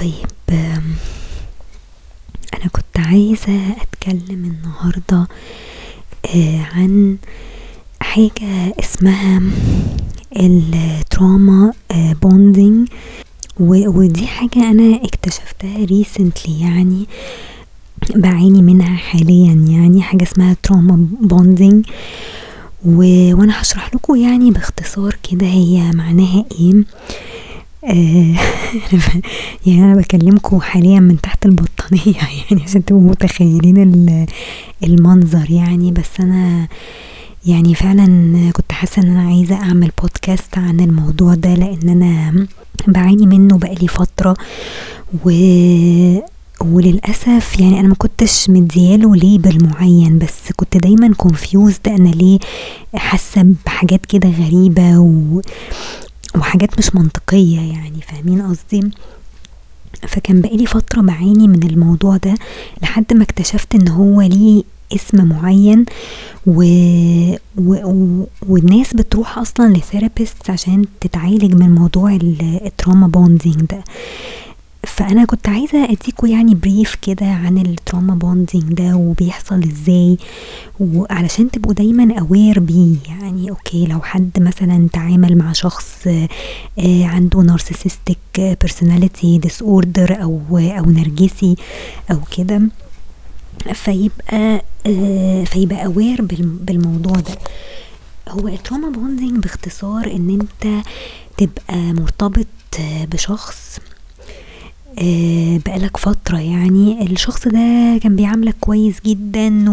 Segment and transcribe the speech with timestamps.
[0.00, 0.26] طيب
[2.54, 5.28] أنا كنت عايزة أتكلم النهاردة
[6.34, 7.16] آه، عن
[8.00, 9.42] حاجة اسمها
[10.36, 11.72] ال trauma
[12.22, 12.88] bonding
[13.60, 17.06] ودي حاجة أنا اكتشفتها recently يعني
[18.14, 21.86] بعاني منها حاليا يعني حاجة اسمها trauma bonding
[22.84, 26.72] وأنا هشرح لكم يعني باختصار كده هي معناها إيه.
[26.72, 26.84] آه،
[29.66, 32.14] يعني أنا بكلمكم حاليا من تحت البطانية
[32.50, 34.26] يعني عشان تبقوا متخيلين ال-
[34.84, 35.92] المنظر يعني.
[35.92, 36.68] بس أنا
[37.46, 38.06] يعني فعلا
[38.52, 42.46] كنت حاسة إن أنا عايزة أعمل بودكاست عن الموضوع ده لأن أنا
[42.88, 44.36] بعاني منه بقالي فترة.
[45.24, 45.30] و
[46.60, 52.38] وللأسف يعني أنا ما كنتش مدياله ليبل معين بس كنت دايما confused أنا ليه
[52.94, 54.98] حاسة بحاجات كده غريبة.
[54.98, 55.40] و...
[56.38, 58.90] وحاجات مش منطقية يعني فاهمين قصدي؟
[60.08, 62.34] فكان بقالي فترة بعاني من الموضوع ده
[62.82, 64.62] لحد ما اكتشفت إن هو ليه
[64.94, 65.84] اسم معين
[66.46, 66.62] و...
[67.58, 67.74] و...
[67.84, 68.26] و...
[68.48, 73.84] والناس بتروح أصلا ل therapist عشان تتعالج من موضوع ال- ال trauma bonding ده.
[74.86, 80.16] فأنا كنت عايزة أديكوا يعني brief كده عن ال trauma bonding ده وبيحصل إزاي
[80.80, 82.96] وعلشان تبقوا دايما aware بيه.
[83.08, 86.06] يعني okay لو حد مثلا تعامل مع شخص
[86.78, 91.56] آه، عنده narcissistic personality disorder أو أو نرجسي
[92.10, 92.60] أو كده
[93.72, 97.38] فيبقى آه، فيبقى aware بالموضوع ده.
[98.28, 100.84] هو ال trauma bonding باختصار إن أنت
[101.36, 102.46] تبقى مرتبط
[103.12, 103.78] بشخص
[105.66, 109.64] بقالك فترة يعني الشخص ده كان بيعاملك كويس جدا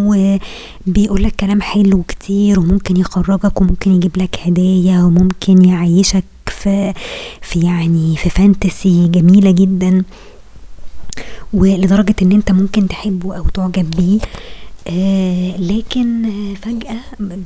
[0.88, 6.94] وبيقولك كلام حلو كتير وممكن يخرجك وممكن يجيب لك هدايا وممكن يعيشك في
[7.42, 10.04] في يعني في فانتسي جميلة جدا.
[11.54, 14.20] ولدرجة إن أنت ممكن تحبه أو تعجب بيه.
[14.88, 16.30] آه لكن
[16.62, 16.98] فجأة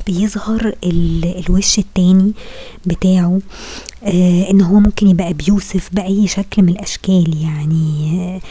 [0.07, 2.31] بيظهر ال- الوش التاني
[2.85, 3.40] بتاعه
[4.03, 8.12] آه إن هو ممكن يبقى ابيوسف بأي شكل من الأشكال يعني.
[8.35, 8.41] آه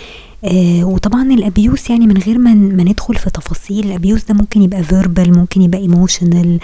[0.45, 4.35] آه وطبعا ال abuse يعني من غير ما ما ندخل في تفاصيل ال abuse ده
[4.35, 6.59] ممكن يبقى verbal ممكن يبقى emotional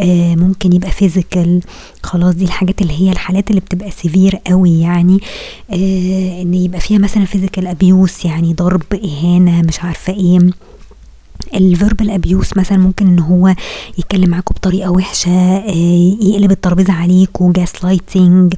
[0.00, 1.60] آه ممكن يبقى physical
[2.02, 5.18] خلاص دي الحاجات اللي هي الحالات اللي بتبقى severe قوي يعني.
[5.70, 10.38] آه إن يبقى فيها مثلا physical abuse يعني ضرب إهانة مش عارفة إيه.
[11.54, 13.54] ال verbal abuse مثلا ممكن إن هو
[13.98, 18.54] يتكلم معاكوا بطريقة وحشة آه، يقلب الترابيزة عليكوا gaslighting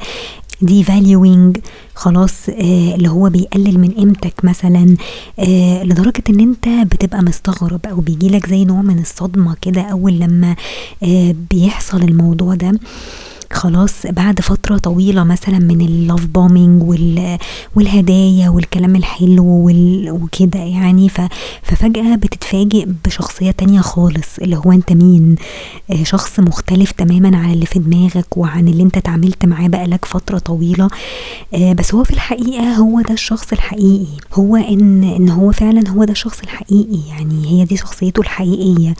[0.62, 1.56] devaluing
[1.94, 4.96] خلاص آه اللي هو بيقلل من قيمتك مثلا
[5.38, 10.56] آه لدرجة إن أنت بتبقى مستغرب أو بيجيلك زي نوع من الصدمة كده أول لما
[11.50, 12.78] بيحصل الموضوع ده.
[13.52, 17.38] خلاص بعد فترة طويلة مثلا من ال love bombing وال
[17.74, 21.20] والهدايا والكلام الحلو وال وكده يعني ف
[21.62, 25.36] ففجأة بتتفاجئ بشخصية تانية خالص اللي هو أنت مين؟
[25.90, 30.38] آه، شخص مختلف تماما عن اللي في دماغك وعن اللي أنت اتعاملت معاه بقالك فترة
[30.38, 30.88] طويلة.
[31.54, 34.06] آه، بس هو في الحقيقة هو ده الشخص الحقيقي.
[34.34, 38.94] هو إن إن هو فعلا هو ده الشخص الحقيقي يعني هي دي شخصيته الحقيقية.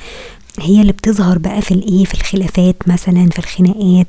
[0.61, 4.07] هي اللي بتظهر بقى في الايه في الخلافات مثلا في الخناقات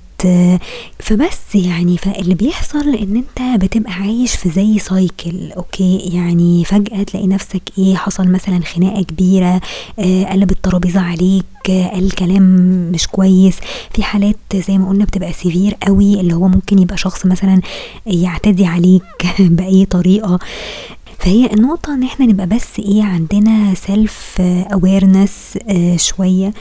[0.99, 7.27] فبس يعني فاللي بيحصل إن أنت بتبقى عايش في زي cycle okay؟ يعني فجأة تلاقي
[7.27, 9.61] نفسك إيه حصل مثلا خناقة كبيرة
[9.99, 12.43] آه، قلب الترابيزة عليك آه، قال كلام
[12.91, 13.55] مش كويس.
[13.93, 17.61] في حالات زي ما قلنا بتبقى severe قوي اللي هو ممكن يبقى شخص مثلا
[18.05, 19.03] يعتدي عليك
[19.39, 20.39] بأي طريقة.
[21.19, 25.57] فهي النقطة إن إحنا نبقى بس إيه عندنا self awareness
[25.95, 26.53] شوية.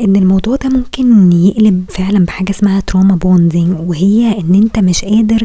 [0.00, 5.44] إن الموضوع ده ممكن يقلب فعلا بحاجة اسمها trauma bonding وهي إن أنت مش قادر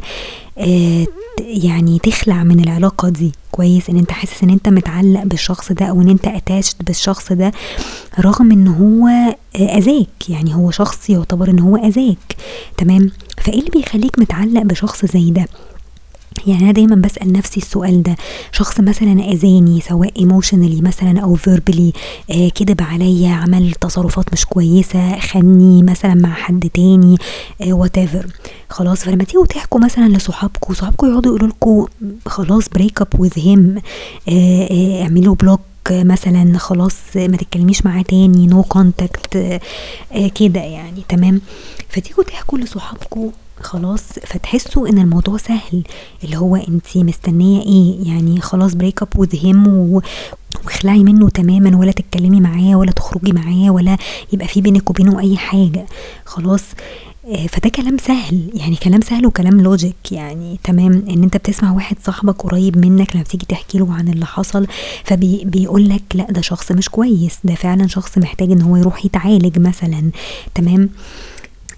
[0.58, 1.06] آه،
[1.40, 3.32] يعني تخلع من العلاقة دي.
[3.52, 7.52] كويس؟ إن أنت حاسس إن أنت متعلق بالشخص ده أو إن أنت attached بالشخص ده
[8.20, 9.08] رغم إن هو
[9.56, 10.30] آه، أذاك.
[10.30, 12.36] يعني هو شخص يعتبر إن هو أذاك.
[12.78, 15.46] تمام؟ فإيه اللي بيخليك متعلق بشخص زي ده؟
[16.48, 18.16] يعني أنا دايما بسأل نفسي السؤال ده.
[18.52, 21.94] شخص مثلا آذاني سواء emotionally مثلا أو verbally
[22.32, 27.18] آه كذب عليا عمل تصرفات مش كويسة خانني مثلا مع حد تاني
[27.62, 27.98] آه what
[28.70, 31.86] خلاص فلما تيجوا تحكوا مثلا لصحابكم صحابكم يقعدوا يقولوا لكم
[32.26, 33.82] خلاص break up with him
[35.02, 35.60] اعملوا block
[35.92, 39.62] مثلا خلاص ما تتكلميش معاه تاني no contact
[40.36, 41.42] كده يعني تمام؟
[41.90, 43.32] فتيجوا تحكوا لصحابكم
[43.64, 45.84] خلاص فتحسوا إن الموضوع سهل.
[46.24, 49.68] اللي هو انت مستنية إيه؟ يعني خلاص break up with him
[50.66, 53.98] واخلعي منه تماما ولا تتكلمي معاه ولا تخرجي معاه ولا
[54.34, 55.86] يبقى في بينك وبينه أي حاجة.
[56.26, 56.64] خلاص
[57.28, 58.50] آه، فده كلام سهل.
[58.54, 63.24] يعني كلام سهل وكلام logic يعني تمام إن أنت بتسمع واحد صاحبك قريب منك لما
[63.24, 64.68] تيجي تحكي له عن اللي حصل
[65.04, 67.38] فبيقول لك لأ ده شخص مش كويس.
[67.44, 70.12] ده فعلا شخص محتاج إن هو يروح يتعالج مثلا.
[70.56, 70.90] تمام؟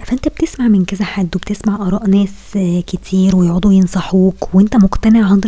[0.04, 2.58] فانت بتسمع من كذا حد وبتسمع آراء ناس
[2.88, 5.40] كتير ويقعدوا ينصحوك وانت مقتنع 100%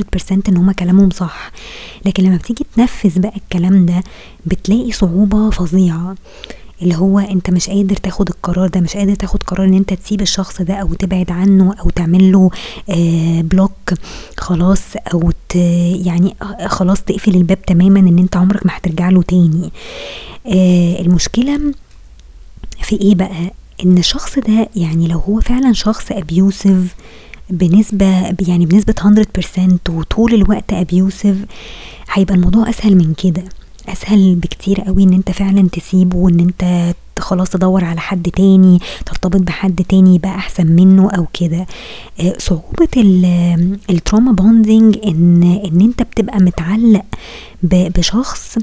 [0.49, 1.51] إن هما كلامهم صح.
[2.05, 4.03] لكن لما بتيجي تنفذ بقى الكلام ده
[4.45, 6.15] بتلاقي صعوبة فظيعة.
[6.81, 10.21] اللي هو انت مش قادر تاخد القرار ده مش قادر تاخد قرار إن انت تسيب
[10.21, 12.49] الشخص ده أو تبعد عنه أو تعمل له
[12.89, 13.93] آه block
[14.37, 14.81] خلاص
[15.13, 15.31] أو
[16.05, 16.35] يعني
[16.65, 19.71] خلاص تقفل الباب تماما إن انت عمرك ما هترجع له تاني.
[20.47, 21.73] آه المشكلة
[22.81, 23.51] في إيه بقى؟
[23.85, 26.95] إن الشخص ده يعني لو هو فعلا شخص abusive
[27.49, 28.93] بنسبة يعني بنسبة
[29.87, 31.37] 100% وطول الوقت abusive
[32.11, 33.43] هيبقى الموضوع أسهل من كده.
[33.89, 39.41] أسهل بكتير قوي إن أنت فعلا تسيبه وإن أنت خلاص تدور على حد تاني ترتبط
[39.41, 41.65] بحد تاني يبقى أحسن منه أو كده.
[42.19, 42.87] آه، صعوبة
[43.89, 47.05] ال trauma bonding ان إن أنت بتبقى متعلق
[47.63, 48.57] بشخص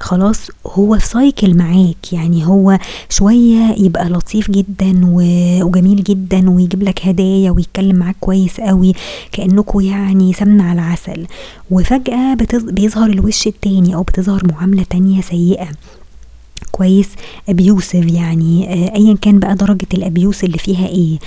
[0.00, 2.12] خلاص هو في cycle معاك.
[2.12, 5.00] يعني هو شوية يبقى لطيف جدا
[5.62, 8.92] وجميل جدا ويجيب لك هدايا ويتكلم معاك كويس قوي
[9.32, 11.26] كأنكوا يعني سمنة على عسل.
[11.70, 15.68] وفجأة بيظهر الوش التاني أو بتظهر معاملة تانية سيئة.
[16.72, 17.08] كويس.
[17.48, 21.18] abusive يعني آه ايا كان بقى درجة ال abuse اللي فيها إيه.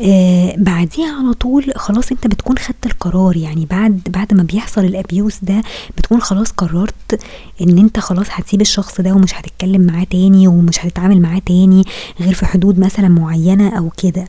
[0.00, 4.93] آه بعديها على طول خلاص أنت بتكون خدت القرار يعني بعد بعد ما بيحصل ال
[4.93, 5.62] abuse ده
[5.98, 7.20] بتكون خلاص قررت
[7.62, 11.84] إن أنت خلاص هتسيب الشخص ده ومش هتتكلم معاه تاني ومش هتتعامل معاه تاني
[12.20, 14.24] غير في حدود مثلا معينة أو كده.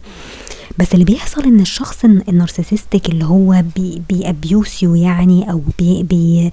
[0.79, 5.61] بس اللي بيحصل إن الشخص ال narcissistic اللي هو بي بي abuse يو يعني أو
[5.79, 6.51] بي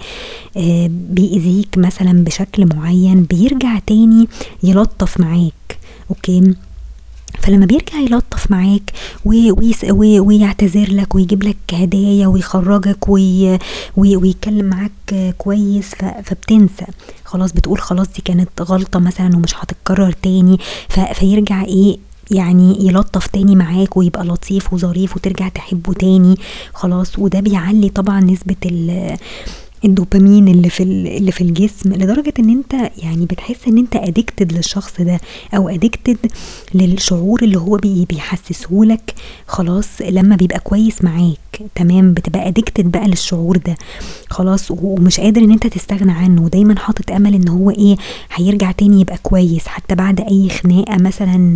[0.56, 4.28] آه بيأذيك مثلا بشكل معين بيرجع تاني
[4.62, 5.78] يلطف معاك.
[6.10, 6.54] okay؟
[7.40, 8.92] فلما بيرجع يلطف معاك
[9.24, 13.58] ويعتذر لك ويجيب لك هدايا ويخرجك وي
[13.96, 15.94] ويتكلم معاك كويس
[16.24, 16.86] فبتنسى.
[17.24, 20.58] خلاص بتقول خلاص دي كانت غلطة مثلا ومش هتتكرر تاني.
[21.14, 21.96] فيرجع إيه؟
[22.30, 26.34] يعني يلطف تاني معاك ويبقى لطيف وظريف وترجع تحبه تاني
[26.74, 27.18] خلاص.
[27.18, 28.56] وده بيعلي طبعا نسبة
[29.84, 35.00] الدوبامين اللي في اللي في الجسم لدرجة إن أنت يعني بتحس إن أنت ادكتد للشخص
[35.00, 35.20] ده
[35.54, 36.16] أو ادكتد
[36.75, 39.14] للشعور اللي هو بي بيحسسه لك
[39.46, 41.38] خلاص لما بيبقى كويس معاك
[41.75, 43.76] تمام؟ بتبقى ادكتد بقى للشعور ده
[44.31, 47.96] خلاص ومش قادر إن أنت تستغنى عنه ودايما حاطط أمل إن هو إيه
[48.34, 51.54] هيرجع تاني يبقى كويس حتى بعد أي خناقة مثلا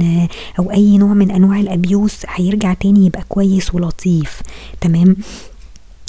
[0.58, 4.40] أو أي نوع من أنواع ال abuse هيرجع تاني يبقى كويس ولطيف
[4.80, 5.16] تمام؟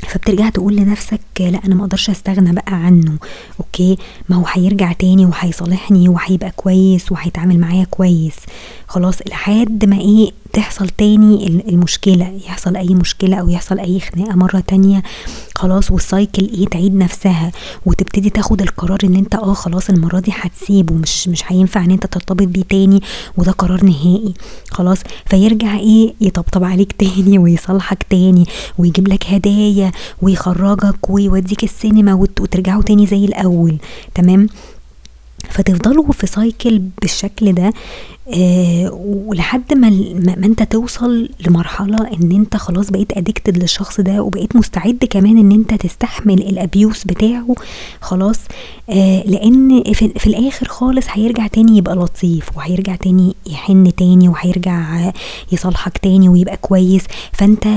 [0.07, 3.17] فبترجع تقول لنفسك لا أنا ما أقدرش أستغنى بقى عنه.
[3.59, 3.97] okay؟
[4.29, 8.35] ما هو هيرجع تاني وهيصالحني وهيبقى كويس وهيتعامل معايا كويس.
[8.87, 14.59] خلاص لحد ما إيه تحصل تاني المشكلة يحصل أي مشكلة أو يحصل أي خناقة مرة
[14.59, 15.03] تانية
[15.55, 17.51] خلاص وال cycle إيه تعيد نفسها
[17.85, 22.05] وتبتدي تاخد القرار إن أنت آه خلاص المرة دي هتسيبه مش مش هينفع إن أنت
[22.05, 23.01] ترتبط بيه تاني
[23.37, 24.33] وده قرار نهائي
[24.71, 24.97] خلاص.
[25.25, 28.45] فيرجع إيه يطبطب عليك تاني ويصالحك تاني
[28.77, 29.91] ويجيب لك هدايا
[30.21, 33.77] ويخرجك ويوديك السينما وترجعوا تاني زي الأول
[34.15, 34.47] تمام؟
[35.49, 37.73] فتفضلوا في سايكل بالشكل ده
[38.37, 38.91] آه
[39.25, 39.89] ولحد ما,
[40.37, 45.51] ما انت توصل لمرحلة إن انت خلاص بقيت ادكتد للشخص ده وبقيت مستعد كمان إن
[45.51, 47.55] انت تستحمل الابيوس بتاعه
[48.01, 48.39] خلاص
[48.89, 55.11] آه لأن في, في الآخر خالص هيرجع تاني يبقى لطيف وهيرجع تاني يحن تاني وهيرجع
[55.51, 57.03] يصالحك تاني ويبقى كويس.
[57.31, 57.67] فأنت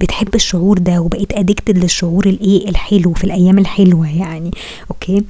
[0.00, 4.50] بتحب الشعور ده وبقيت addicted للشعور الإيه؟ الحلو في الأيام الحلوة يعني
[4.90, 5.22] okay؟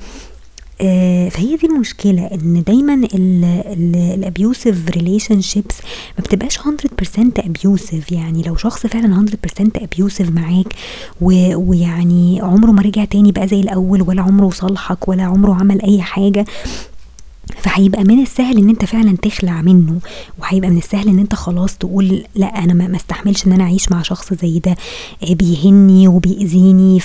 [1.30, 5.76] فهي دي المشكلة إن دايما ال abusive relationships
[6.18, 6.62] ما بتبقاش 100%
[7.38, 9.26] abusive يعني لو شخص فعلا
[9.58, 10.74] 100% abusive معاك
[11.20, 16.02] ويعني عمره ما رجع تاني بقى زي الأول ولا عمره صالحك ولا عمره عمل أي
[16.02, 16.44] حاجة
[17.62, 19.98] فهيبقى من السهل إن أنت فعلا تخلع منه
[20.38, 24.02] وهيبقى من السهل إن أنت خلاص تقول لأ أنا ما استحملش إن أنا أعيش مع
[24.02, 24.76] شخص زي ده
[25.30, 27.00] آه، بيهني وبيأذيني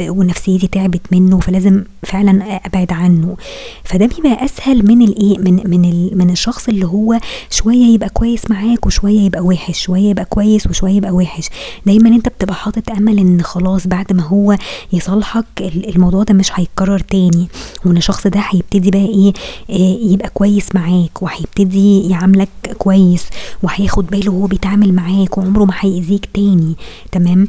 [0.00, 3.36] ونفسيتي تعبت منه فلازم فعلا أبعد عنه.
[3.84, 7.18] فده بيبقى أسهل من الإيه من من من الشخص اللي هو
[7.50, 11.48] شوية يبقى كويس معاك وشوية يبقى وحش شوية يبقى كويس وشوية يبقى وحش.
[11.86, 14.56] دايما أنت بتبقى حاطط أمل إن خلاص بعد ما هو
[14.92, 17.48] يصالحك الموضوع ده مش هيتكرر تاني
[17.86, 19.32] وإن الشخص ده هيبتدي بقى إيه
[19.70, 23.24] آه، يبقى كويس معاك وهيبتدي يعاملك كويس
[23.62, 26.74] وهياخد باله وهو بيتعامل معاك وعمره ما هيأذيك تاني.
[27.12, 27.48] تمام؟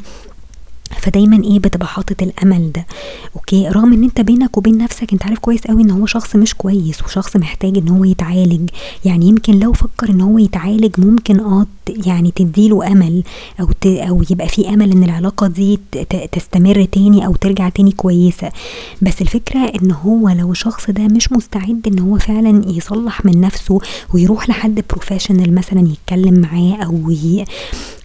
[0.99, 2.85] فدايما إيه بتبقى حاطط الأمل ده.
[3.35, 6.53] أوكي؟ رغم إن أنت بينك وبين نفسك أنت عارف كويس قوي إن هو شخص مش
[6.53, 8.69] كويس وشخص محتاج إن هو يتعالج.
[9.05, 11.65] يعني يمكن لو فكر إن هو يتعالج ممكن آه
[12.05, 13.23] يعني تديله أمل
[13.59, 15.79] أو أو يبقى في أمل إن العلاقة دي
[16.31, 18.51] تستمر تاني أو ترجع تاني كويسة.
[19.01, 23.79] بس الفكرة إن هو لو الشخص ده مش مستعد إن هو فعلا يصلح من نفسه
[24.13, 27.11] ويروح لحد بروفيشنال مثلا يتكلم معاه أو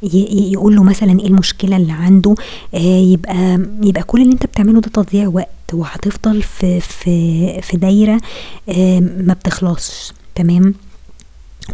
[0.03, 2.35] يقول له مثلا إيه المشكلة اللي عنده
[2.75, 8.21] آه يبقى يبقى كل اللي أنت بتعمله ده تضييع وقت وهتفضل في في في دايرة
[8.69, 10.13] آه ما بتخلصش.
[10.35, 10.75] تمام؟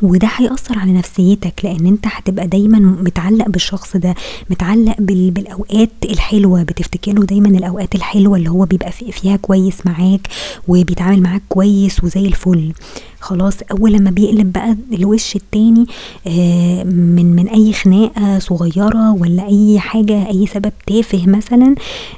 [0.02, 4.14] وده هيأثر على نفسيتك لأن أنت هتبقى دايما متعلق بالشخص ده
[4.50, 10.28] متعلق بالأوقات الحلوة بتفتكره دايما الأوقات الحلوة اللي هو بيبقى فيها كويس معاك
[10.68, 12.72] وبيتعامل معاك كويس وزي الفل.
[13.20, 15.86] خلاص أول لما بيقلب بقى الوش التاني
[16.26, 21.74] آه من من أي خناقة صغيرة ولا أي حاجة أي سبب تافه مثلا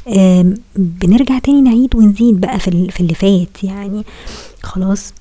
[0.09, 2.69] آه بنرجع تاني نعيد ونزيد بقى في,
[3.01, 4.05] اللي فات يعني.
[4.63, 5.13] خلاص.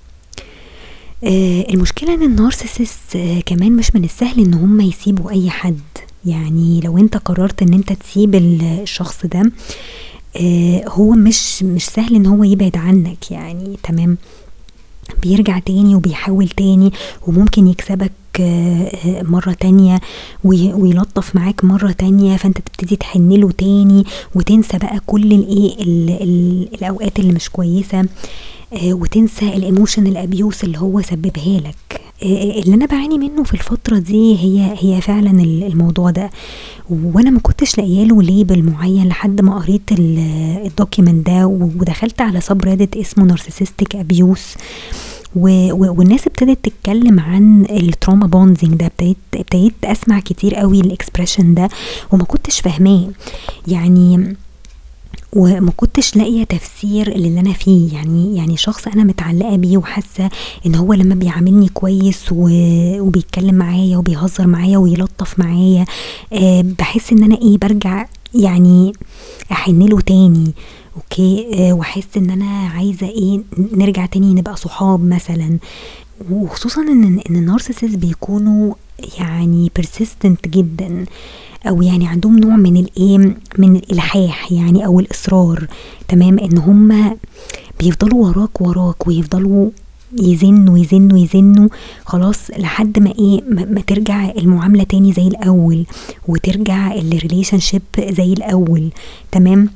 [1.24, 5.80] المشكلة إن النارسيسست آه كمان مش من السهل إن هم يسيبوا أي حد.
[6.26, 9.52] يعني لو أنت قررت إن أنت تسيب الشخص ده
[10.38, 14.18] آه هو مش مش سهل إن هو يبعد عنك يعني تمام؟
[15.24, 16.92] بيرجع تاني وبيحاول تاني
[17.28, 18.12] وممكن يكسبك
[19.24, 20.00] مرة تانية
[20.44, 25.76] ويلطف معاك مرة تانية فأنت تبتدي تحنله تاني وتنسى بقى كل الإيه
[26.76, 28.06] الأوقات اللي مش كويسة
[28.84, 32.02] وتنسى ال emotional abuse اللي هو سببها لك.
[32.24, 36.30] اللي أنا بعاني منه في الفترة دي هي هي فعلا الموضوع ده.
[36.90, 42.42] وأنا ما كنتش لاقية له label معين لحد ما قريت ال document ده ودخلت على
[42.42, 42.66] sub
[42.98, 44.56] اسمه narcissistic abuse
[45.36, 48.86] والناس ابتدت تتكلم عن ال trauma bonding ده.
[48.86, 51.70] ابتديت ابتديت أسمع كتير قوي ال expression ده
[52.12, 53.08] وما كنتش فاهماه.
[53.68, 54.36] يعني
[55.34, 57.94] وما كنتش لاقية تفسير للي أنا فيه.
[57.94, 60.30] يعني يعني شخص أنا متعلقة بيه وحاسة
[60.66, 65.86] إن هو لما بيعاملني كويس وبيتكلم معايا وبيهزر معايا ويلطف معايا
[66.34, 68.94] أه بحس إن أنا إيه برجع يعني
[69.52, 70.54] أحن له تاني.
[70.96, 75.58] أوكي أه وأحس إن أنا عايزة إيه نرجع تاني نبقى صحاب مثلا.
[76.32, 78.74] وخصوصا إن إن النارسيسيس بيكونوا
[79.20, 81.06] يعني persistent جدا
[81.68, 83.18] أو يعني عندهم نوع من الايه
[83.58, 85.68] من الإلحاح يعني أو الإصرار
[86.08, 87.18] تمام؟ إن هم
[87.80, 89.70] بيفضلوا وراك وراك ويفضلوا
[90.20, 91.70] يزنوا يزنوا يزنوا
[92.06, 95.86] خلاص لحد ما إيه ما ترجع المعاملة تاني زي الأول
[96.28, 98.90] وترجع ال relationship زي الأول
[99.32, 99.70] تمام؟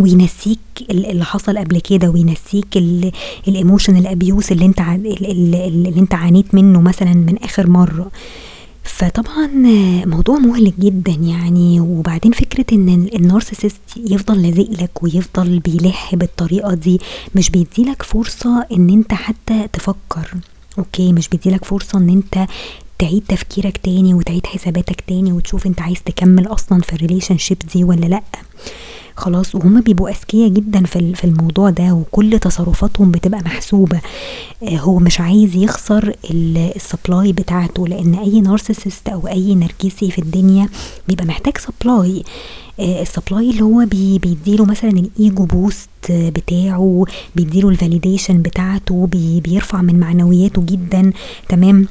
[0.00, 0.58] وينسيك
[0.90, 2.76] اللي حصل قبل كده وينسيك
[3.48, 8.10] ال emotional abuse اللي انت اللي, انت عانيت منه مثلا من آخر مرة.
[8.84, 9.46] فطبعا
[10.06, 11.80] موضوع مهلك جدا يعني.
[11.80, 17.00] وبعدين فكرة إن ال narcissist يفضل لازق لك ويفضل بيلح بالطريقة دي
[17.34, 20.34] مش بيديلك فرصة إن أنت حتى تفكر.
[20.78, 22.46] okay؟ مش بيديلك فرصة إن أنت
[22.98, 27.84] تعيد تفكيرك تاني وتعيد حساباتك تاني وتشوف أنت عايز تكمل أصلا في ال relationship دي
[27.84, 28.22] ولا لأ.
[29.16, 34.00] خلاص وهما بيبقوا أذكياء جدا في في الموضوع ده وكل تصرفاتهم بتبقى محسوبة.
[34.64, 40.68] هو مش عايز يخسر ال supply بتاعته لأن أي narcissist أو أي نرجسي في الدنيا
[41.08, 42.22] بيبقى محتاج supply
[42.80, 47.04] ال supply اللي هو بي بيديله مثلا ال ego boost بتاعه
[47.36, 51.12] بيديله ال validation بتاعته بي بيرفع من معنوياته جدا.
[51.48, 51.86] تمام؟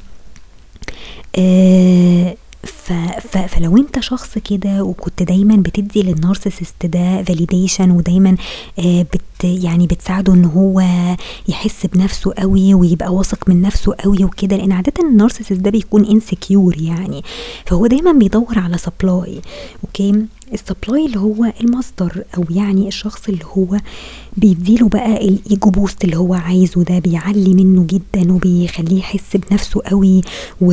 [1.38, 8.36] آه ف ف فلو انت شخص كده وكنت دايما بتدي لل narcissist ده validation ودايما
[8.78, 10.82] آه بت يعني بتساعده إن هو
[11.48, 16.04] يحس بنفسه قوي ويبقى واثق من نفسه قوي وكده لأن عادة ال narcissist ده بيكون
[16.04, 17.22] insecure يعني.
[17.66, 19.40] فهو دايما بيدور على supply
[19.84, 23.76] okay ال supply اللي هو المصدر أو يعني الشخص اللي هو
[24.36, 29.80] بيديله بقى ال ego boost اللي هو عايزه ده بيعلي منه جدا وبيخليه يحس بنفسه
[29.86, 30.20] قوي
[30.60, 30.72] و...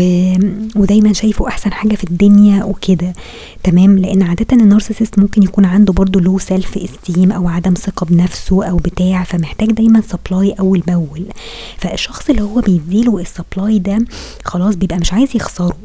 [0.76, 3.14] ودايما شايفه أحسن حاجة في الدنيا وكده.
[3.64, 8.66] تمام؟ لأن عادة ال narcissist ممكن يكون عنده برضو low self-esteem أو عدم ثقة بنفسه
[8.66, 11.26] أو بتاع فمحتاج دايما supply أول بأول.
[11.78, 13.98] فالشخص اللي هو بيديله ال supply ده
[14.46, 15.78] خلاص بيبقى مش عايز يخسره.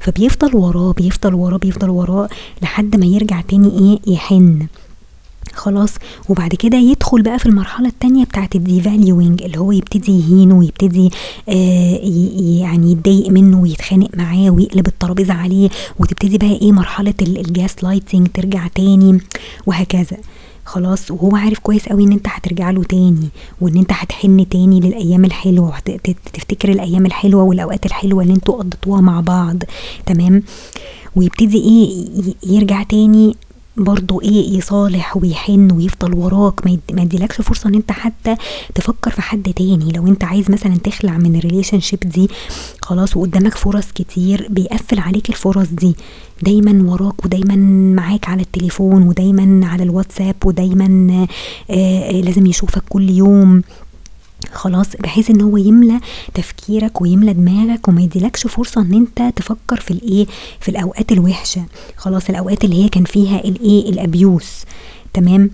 [0.00, 2.28] فبيفضل وراه بيفضل وراه بيفضل وراه
[2.62, 4.66] لحد ما يرجع تاني إيه يحن.
[5.54, 5.90] خلاص.
[6.28, 11.10] وبعد كده يدخل بقى في المرحلة التانية بتاعت ال devaluing اللي هو يبتدي يهينه ويبتدي
[11.48, 12.00] آه
[12.60, 15.68] يعني يتضايق منه ويتخانق معاه ويقلب الترابيزة عليه
[15.98, 19.20] وتبتدي بقى إيه مرحلة ال gaslighting ترجع تاني
[19.66, 20.16] وهكذا.
[20.68, 23.28] خلاص وهو عارف كويس قوي إن أنت هترجع له تاني
[23.60, 29.20] وإن أنت هتحن تاني للأيام الحلوة وتفتكر الأيام الحلوة والأوقات الحلوة اللي أنتوا قضيتوها مع
[29.20, 29.62] بعض
[30.06, 30.42] تمام؟
[31.16, 33.36] ويبتدي إيه يرجع تاني
[33.78, 36.66] برضو إيه يصالح ويحن ويفضل وراك.
[36.66, 38.36] ما يديلكش فرصة ان انت حتى
[38.74, 39.92] تفكر في حد تاني.
[39.96, 42.28] لو انت عايز مثلا تخلع من ال relationship دي
[42.82, 45.96] خلاص وقدامك فرص كتير بيقفل عليك الفرص دي.
[46.42, 47.56] دايما وراك ودايما
[47.96, 51.10] معاك على التليفون ودايما على الواتساب ودايما
[51.70, 53.62] آه, آه، لازم يشوفك كل يوم.
[54.52, 56.00] خلاص بحيث إن هو يملى
[56.34, 60.26] تفكيرك ويملى دماغك وما يديلكش فرصة إن أنت تفكر في الإيه
[60.60, 61.64] في الأوقات الوحشة.
[61.96, 64.64] خلاص الأوقات اللي هي كان فيها الإيه ال abuse.
[65.14, 65.50] تمام؟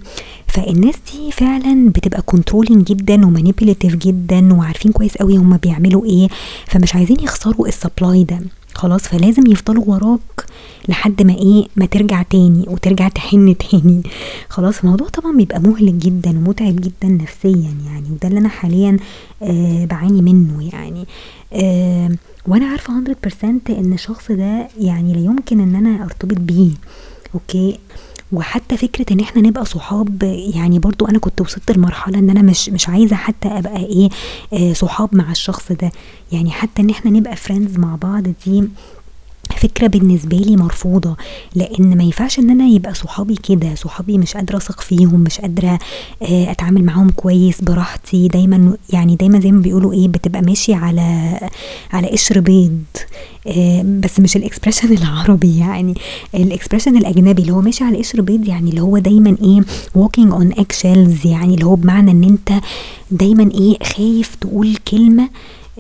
[0.47, 6.29] فالناس دي فعلا بتبقى controlling جدا و manipulative جدا وعارفين كويس قوي هما بيعملوا إيه
[6.67, 8.41] فمش عايزين يخسروا ال supply ده.
[8.75, 10.21] خلاص فلازم يفضلوا وراك
[10.89, 14.03] لحد ما إيه ما ترجع تاني وترجع تحن تاني.
[14.49, 18.97] خلاص الموضوع طبعا بيبقى مهلك جدا ومتعب جدا نفسيا يعني وده اللي أنا حاليا
[19.43, 21.05] آه بعاني منه يعني.
[21.53, 22.11] آه
[22.47, 26.71] وأنا عارفة 100% إن الشخص ده يعني لا يمكن إن أنا أرتبط بيه
[27.35, 27.79] okay؟
[28.33, 30.23] وحتى فكرة إن إحنا نبقى صحاب
[30.55, 34.09] يعني برضو أنا كنت وصلت لمرحلة إن أنا مش مش عايزة حتى أبقى إيه
[34.53, 35.93] آه صحاب مع الشخص ده.
[36.33, 38.65] يعني حتى إن إحنا نبقى friends مع بعض دي
[39.65, 41.17] فكرة بالنسبة لي مرفوضة
[41.55, 45.79] لأن ما ينفعش إن أنا يبقى صحابي كده صحابي مش قادرة أثق فيهم مش قادرة
[46.23, 51.39] آه، أتعامل معاهم كويس براحتي دايما يعني دايما زي ما بيقولوا إيه بتبقى ماشي على
[51.93, 52.79] على قشر بيض.
[53.47, 55.95] آه، بس مش ال expression العربي يعني
[56.35, 59.61] ال expression الأجنبي اللي هو ماشي على قشر بيض يعني اللي هو دايما إيه
[59.99, 62.65] walking on eggshells يعني اللي هو بمعنى إن أنت
[63.11, 65.29] دايما إيه خايف تقول كلمة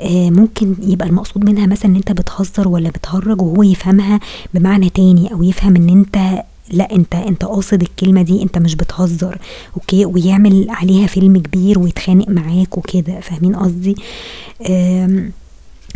[0.06, 4.20] ممكن يبقى المقصود منها مثلا إن أنت بتهزر ولا بتهرج وهو يفهمها
[4.54, 9.38] بمعنى تاني أو يفهم إن أنت لا أنت أنت قاصد الكلمة دي أنت مش بتهزر
[9.76, 13.94] okay؟ ويعمل عليها فيلم كبير ويتخانق معاك وكده فاهمين قصدي؟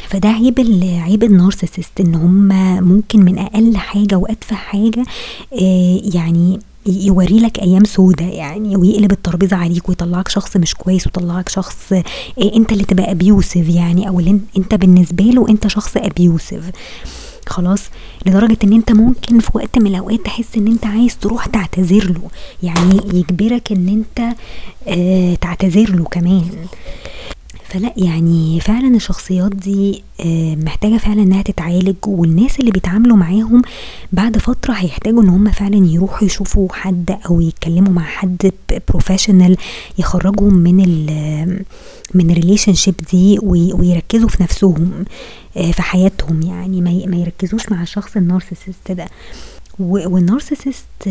[0.09, 2.49] فده عيب عيب النارسيسست إن هم
[2.89, 5.05] ممكن من أقل حاجة وادفع حاجة
[5.61, 11.49] آه يعني يوري لك أيام سودة يعني ويقلب الترابيزة عليك ويطلعك شخص مش كويس ويطلعك
[11.49, 11.93] شخص
[12.39, 16.71] إيه أنت اللي تبقى ابيوسف يعني أو اللي أنت بالنسبة له أنت شخص ابيوسف
[17.47, 17.81] خلاص؟
[18.27, 22.31] لدرجة إن أنت ممكن في وقت من الأوقات تحس إن أنت عايز تروح تعتذر له.
[22.63, 24.35] يعني يجبرك إن أنت
[24.89, 26.51] آه تعتذر له كمان.
[27.69, 33.63] فلا يعني فعلا الشخصيات دي آه، محتاجة فعلا إنها تتعالج والناس اللي بيتعاملوا معاهم
[34.13, 38.53] بعد فترة هيحتاجوا إن هم فعلا يروحوا يشوفوا حد أو يتكلموا مع حد
[38.89, 39.57] professional
[39.99, 41.65] يخرجهم من ال
[42.15, 45.05] من ال relationship دي ويركزوا في نفسهم
[45.57, 49.07] آه، في حياتهم يعني ما يركزوش مع الشخص ال narcissist ده.
[49.79, 51.09] وال narcissist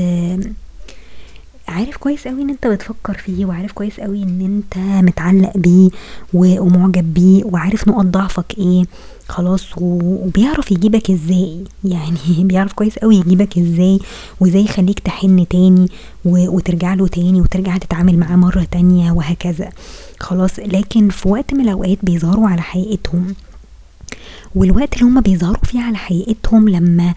[1.68, 5.90] عارف كويس قوي إن أنت بتفكر فيه وعارف كويس قوي إن أنت متعلق بيه
[6.34, 8.84] ومعجب بيه وعارف نقط ضعفك إيه
[9.28, 11.64] خلاص وبيعرف يجيبك إزاي.
[11.84, 14.00] يعني بيعرف كويس قوي يجيبك إزاي
[14.40, 15.90] وإزاي يخليك تحن تاني
[16.26, 19.70] وترجع له تاني وترجع تتعامل معاه مرة تانية وهكذا.
[20.20, 23.36] خلاص لكن في وقت من الأوقات بيظهروا على حقيقتهم.
[24.56, 27.14] والوقت اللي هما بيظهروا فيه على حقيقتهم لما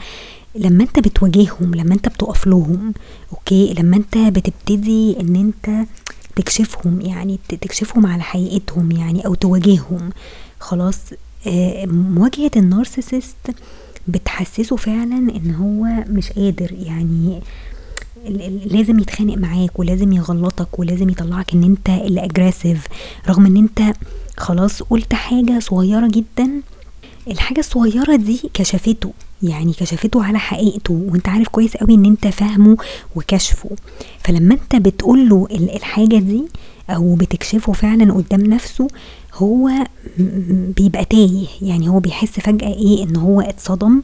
[0.54, 2.94] لما انت بتواجههم لما انت بتقف لهم
[3.32, 5.86] okay؟ لما انت بتبتدي إن انت
[6.36, 10.10] تكشفهم يعني تكشفهم على حقيقتهم يعني أو تواجههم.
[10.60, 10.98] خلاص
[11.46, 13.54] آه مواجهة ال narcissist
[14.08, 17.40] بتحسسه فعلا إن هو مش قادر يعني
[18.66, 22.86] لازم يتخانق معاك ولازم يغلطك ولازم يطلعك إن انت اللي aggressive
[23.28, 23.96] رغم إن انت
[24.36, 26.50] خلاص قلت حاجة صغيرة جدا
[27.28, 32.76] الحاجة الصغيرة دي كشفته يعني كشفته على حقيقته وانت عارف كويس قوي ان انت فاهمه
[33.16, 33.70] وكشفه.
[34.18, 36.44] فلما انت بتقول له الحاجة دي
[36.90, 38.88] أو بتكشفه فعلا قدام نفسه
[39.34, 39.70] هو
[40.76, 41.46] بيبقى تايه.
[41.62, 44.02] يعني هو بيحس فجأة إيه؟ ان هو اتصدم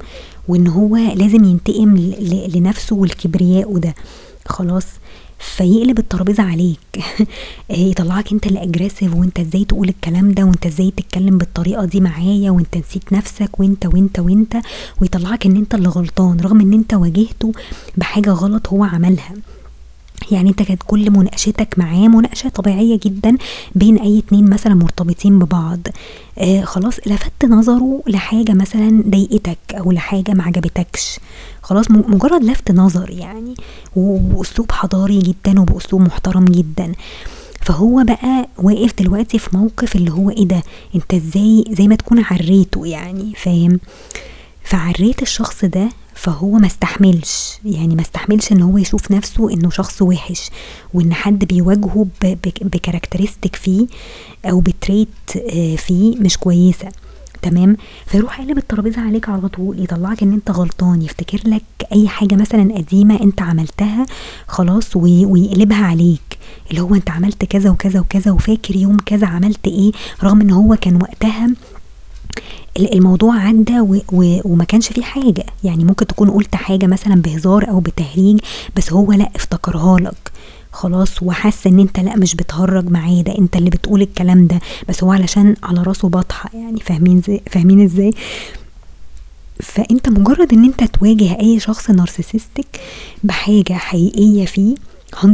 [0.48, 1.96] وان هو لازم ينتقم
[2.54, 3.94] لنفسه والكبرياء ده
[4.46, 4.86] خلاص.
[5.38, 6.78] فيقلب الترابيزة عليك.
[7.70, 12.50] يطلعك انت اللي اجريسيف وانت إزاي تقول الكلام ده وانت إزاي تتكلم بالطريقة دي معايا
[12.50, 14.56] وانت نسيت نفسك وانت وانت وانت.
[15.02, 17.52] ويطلعك ان انت اللي غلطان رغم ان انت واجهته
[17.96, 19.34] بحاجة غلط هو عملها.
[20.30, 23.36] يعني انت كانت كل مناقشتك معاه مناقشة طبيعية جدا
[23.74, 25.78] بين أي اتنين مثلا مرتبطين ببعض.
[26.38, 31.18] آه خلاص لفت نظره لحاجة مثلا ضايقتك أو لحاجة معجبتكش
[31.66, 33.54] خلاص مجرد لفت نظر يعني
[33.96, 36.92] وباسلوب حضاري جدا وبأسلوب محترم جدا.
[37.62, 40.62] فهو بقى واقف دلوقتي في موقف اللي هو إيه ده؟
[40.94, 43.80] أنت إزاي زي ما تكون عريته يعني فاهم؟
[44.64, 47.58] فعريت الشخص ده فهو ما استحملش.
[47.64, 50.50] يعني ما استحملش إن هو يشوف نفسه إنه شخص وحش
[50.94, 52.06] وإن حد بيواجهه
[52.60, 53.86] بكاركترستيك فيه
[54.44, 56.88] أو بتريت آه، فيه مش كويسة.
[57.42, 62.34] تمام؟ فيروح قالب الترابيزة عليك على طول يطلعك إن أنت غلطان يفتكر لك أي حاجة
[62.34, 64.06] مثلا قديمة أنت عملتها
[64.48, 66.38] خلاص ويقلبها عليك.
[66.70, 70.76] اللي هو أنت عملت كذا وكذا وكذا وفاكر يوم كذا عملت إيه رغم إن هو
[70.80, 71.50] كان وقتها
[72.76, 73.80] الموضوع عدى
[74.44, 75.44] وما كانش فيه حاجة.
[75.64, 78.40] يعني ممكن تكون قلت حاجة مثلا بهزار أو بتهريج
[78.76, 80.32] بس هو لأ افتكرها لك.
[80.76, 84.58] خلاص وحاسة إن أنت لأ مش بتهرج معاه ده أنت اللي بتقول الكلام ده.
[84.88, 88.14] بس هو علشان على راسه بطحه يعني فاهمين زي فاهمين إزاي؟
[89.62, 92.80] فأنت مجرد إن أنت تواجه أي شخص نارسيسستك
[93.24, 94.74] بحاجة حقيقية فيه
[95.14, 95.26] 100%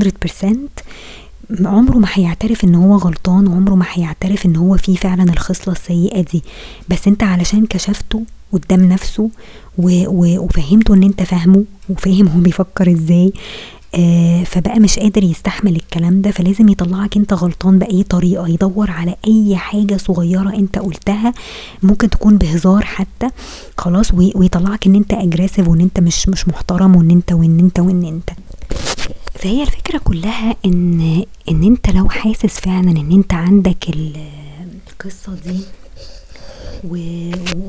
[1.60, 6.20] عمره ما هيعترف إن هو غلطان عمره ما هيعترف إن هو فيه فعلا الخصلة السيئة
[6.20, 6.42] دي.
[6.88, 9.30] بس أنت علشان كشفته قدام نفسه
[9.78, 13.32] وفهمته إن أنت فاهمه وفاهم هو بيفكر إزاي
[14.44, 19.56] فبقى مش قادر يستحمل الكلام ده فلازم يطلعك انت غلطان بأي طريقة يدور على أي
[19.56, 21.32] حاجة صغيرة انت قلتها
[21.82, 23.28] ممكن تكون بهزار حتى
[23.78, 28.04] خلاص ويطلعك ان انت aggressive وان انت مش مش محترم وان انت وان انت وان
[28.04, 28.30] انت.
[29.34, 35.60] فهي الفكرة كلها ان ان انت لو حاسس فعلا ان انت عندك القصة دي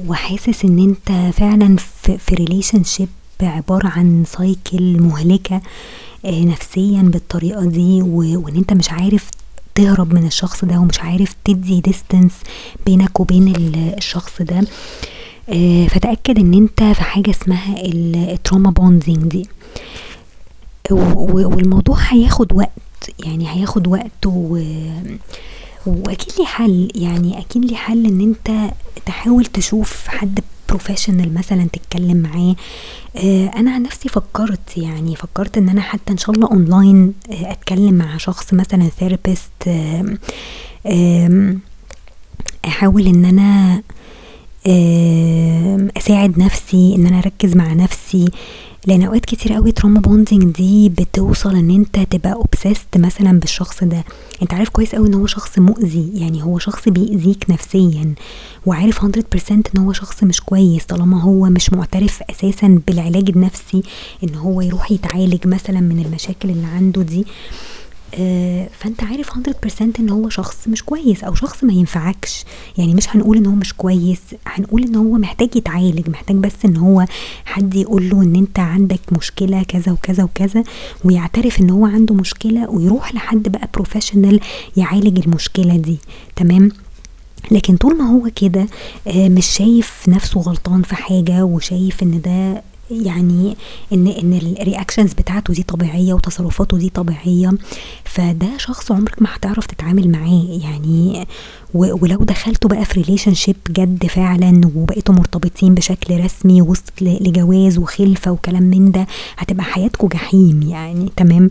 [0.07, 1.75] وحاسس ان انت فعلا
[2.17, 3.07] في, relationship
[3.41, 5.62] عبارة عن cycle مهلكة آه،
[6.25, 9.29] نفسيا بالطريقة دي وإن أنت مش عارف
[9.75, 12.33] تهرب من الشخص ده ومش عارف تدي distance
[12.86, 13.53] بينك وبين
[13.97, 14.62] الشخص ده
[15.49, 19.47] آه، فتأكد إن أنت في حاجة اسمها ال trauma bonding دي.
[20.91, 22.69] والموضوع هياخد وقت
[23.25, 24.63] يعني هياخد وقت و
[25.86, 28.71] وأكيد لي حل يعني أكيد لي حل إن أنت
[29.05, 30.39] تحاول تشوف حد
[30.77, 32.55] professional مثلا تتكلم معاه.
[33.15, 37.51] آه أنا عن نفسي فكرت يعني فكرت إن أنا حتى إن شاء الله اونلاين آه
[37.51, 39.69] أتكلم مع شخص مثلا therapist
[42.65, 43.81] أحاول إن أنا
[45.97, 48.26] أساعد نفسي إن أنا أركز مع نفسي.
[48.88, 54.04] لأن أوقات كتير قوي trauma bonding دي بتوصل إن أنت تبقى obsessed مثلا بالشخص ده.
[54.41, 58.13] أنت عارف كويس قوي إن هو شخص مؤذي يعني هو شخص بيأذيك نفسيا.
[58.65, 59.08] وعارف 100%
[59.52, 63.84] إن هو شخص مش كويس طالما هو مش معترف أساسا بالعلاج النفسي
[64.23, 67.26] إن هو يروح يتعالج مثلا من المشاكل اللي عنده دي.
[68.80, 72.43] فأنت عارف 100% إن هو شخص مش كويس أو شخص ما ينفعكش.
[72.78, 76.78] يعني مش هنقول إن هو مش كويس هنقول إن هو محتاج يتعالج محتاج بس إن
[76.78, 77.06] هو
[77.45, 80.63] حد يقول له إن أنت عندك مشكلة كذا وكذا وكذا
[81.04, 84.39] ويعترف إن هو عنده مشكلة ويروح لحد بقى بروفيشنال
[84.78, 85.97] يعالج المشكلة دي.
[86.36, 86.71] تمام؟
[87.52, 88.67] لكن طول ما هو كده
[89.08, 92.63] آه، مش شايف نفسه غلطان في حاجة وشايف إن ده
[93.01, 93.58] يعني
[93.93, 97.51] ان إن ال reactions بتاعته دي طبيعية وتصرفاته دي طبيعية.
[98.06, 101.27] فده شخص عمرك ما هتعرف تتعامل معاه يعني
[101.73, 108.63] ولو دخلتوا بقى في relationship جد فعلا وبقيتوا مرتبطين بشكل رسمي وصلت لجواز وخلفة وكلام
[108.63, 111.49] من ده هتبقى حياتكم جحيم يعني تمام؟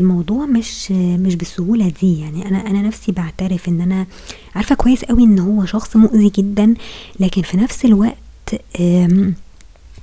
[0.00, 2.20] الموضوع مش مش بالسهولة دي.
[2.20, 4.06] يعني أنا أنا نفسي بعترف إن أنا
[4.54, 6.74] عارفة كويس قوي إن هو شخص مؤذي جدا
[7.20, 8.16] لكن في نفس الوقت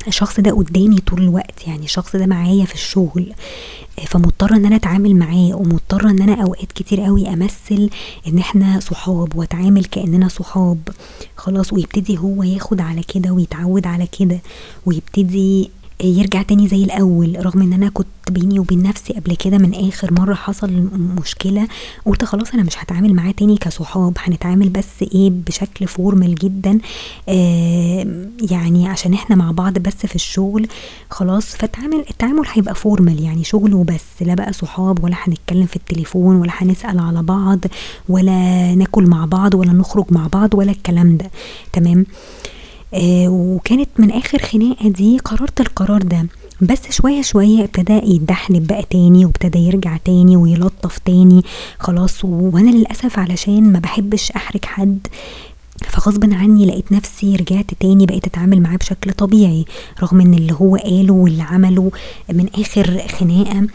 [0.07, 3.33] الشخص ده قدامي طول الوقت يعني الشخص ده معايا في الشغل
[4.07, 7.89] فمضطرة إن أنا أتعامل معاه ومضطرة إن أنا أوقات كتير قوي أمثل
[8.27, 10.79] إن إحنا صحاب وأتعامل كأننا صحاب
[11.37, 14.39] خلاص ويبتدي هو ياخد على كده ويتعود على كده
[14.85, 15.69] ويبتدي
[16.03, 20.13] يرجع تاني زي الأول رغم إن أنا كنت بيني وبين نفسي قبل كده من آخر
[20.13, 20.71] مرة حصل
[21.21, 21.67] مشكلة
[22.05, 26.79] قلت خلاص أنا مش هتعامل معاه تاني كصحاب هنتعامل بس إيه بشكل فورمال جدا
[27.29, 30.67] آه يعني عشان إحنا مع بعض بس في الشغل
[31.11, 36.35] خلاص فالتعامل التعامل هيبقى فورمال يعني شغل وبس لا بقى صحاب ولا هنتكلم في التليفون
[36.35, 37.59] ولا هنسأل على بعض
[38.09, 41.31] ولا ناكل مع بعض ولا نخرج مع بعض ولا الكلام ده.
[41.73, 42.05] تمام؟ آه
[42.95, 46.27] آه وكانت من آخر خناقة دي قررت القرار ده.
[46.61, 51.43] بس شوية شوية ابتدى يتدحلب بقى تاني وابتدى يرجع تاني ويلطف تاني.
[51.79, 55.07] خلاص وأنا للأسف علشان ما بحبش أحرج حد
[55.87, 59.65] فغصبا عني لقيت نفسي رجعت تاني بقيت أتعامل معاه بشكل طبيعي.
[60.03, 61.91] رغم إن اللي هو قاله واللي عمله
[62.33, 63.67] من آخر خناقة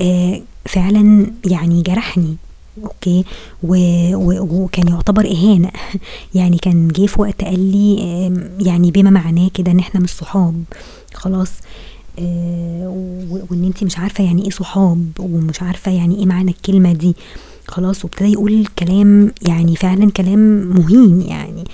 [0.00, 2.36] آه فعلا يعني جرحني.
[2.84, 3.24] أوكي.
[3.62, 3.76] و...
[4.14, 4.62] و...
[4.64, 5.70] وكان يعتبر إهانة.
[6.34, 7.96] يعني كان جه في وقت قال لي
[8.60, 10.64] يعني بما معناه كده إن إحنا مش صحاب.
[11.14, 11.50] خلاص.
[12.18, 12.88] آه
[13.50, 17.16] وإن انت مش عارفة يعني إيه صحاب ومش عارفة يعني إيه معنى الكلمة دي.
[17.68, 18.04] خلاص.
[18.04, 20.38] وابتدى يقول كلام يعني فعلا كلام
[20.76, 21.64] مهين يعني.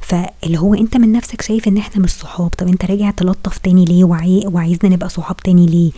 [0.00, 2.48] فاللي هو أنت من نفسك شايف إن إحنا مش صحاب.
[2.48, 4.42] طب أنت راجع تلطف تاني ليه؟ وعي...
[4.46, 5.90] وعايزنا نبقى صحاب تاني ليه؟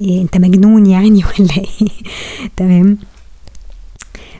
[0.00, 1.88] إيه أنت مجنون يعني ولا إيه؟
[2.56, 2.98] تمام.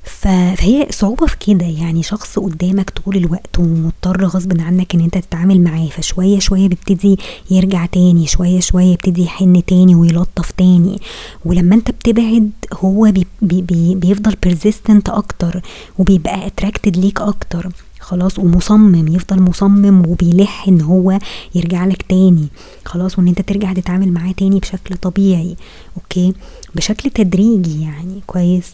[0.05, 5.61] فهي صعوبة في كده يعني شخص قدامك طول الوقت ومضطر غصب عنك إن أنت تتعامل
[5.61, 7.19] معاه فشوية شوية بيبتدي
[7.51, 11.01] يرجع تاني شوية شوية يبتدي يحن تاني ويلطف تاني.
[11.45, 15.63] ولما أنت بتبعد هو بي بي بي بيفضل persistent أكتر
[15.99, 17.73] وبيبقى attracted ليك أكتر.
[18.01, 21.19] خلاص ومصمم يفضل مصمم وبيلح إن هو
[21.55, 22.49] يرجع لك تاني.
[22.85, 25.57] خلاص وإن أنت ترجع تتعامل معاه تاني بشكل طبيعي
[25.97, 26.33] okay؟
[26.75, 28.73] بشكل تدريجي يعني كويس؟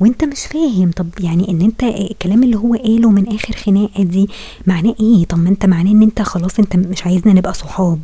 [0.00, 4.28] وانت مش فاهم طب يعني ان انت الكلام اللي هو قاله من آخر خناقة دي
[4.66, 8.00] معناه إيه؟ طب ما انت معناه ان انت خلاص انت مش عايزنا نبقى صحاب.